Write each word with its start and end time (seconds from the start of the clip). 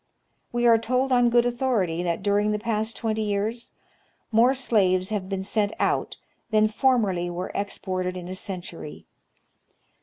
We 0.51 0.65
are 0.65 0.79
told 0.79 1.11
on 1.11 1.29
good 1.29 1.45
authority 1.45 2.01
that 2.01 2.23
during 2.23 2.51
the 2.51 2.57
past 2.57 2.95
twenty 2.97 3.21
years 3.21 3.69
more 4.31 4.55
slaves 4.55 5.09
have 5.09 5.29
been 5.29 5.43
sent 5.43 5.73
out 5.79 6.17
than 6.49 6.69
formerly 6.69 7.29
wei 7.29 7.49
e 7.49 7.51
exported 7.53 8.17
in 8.17 8.27
a 8.27 8.33
century. 8.33 9.05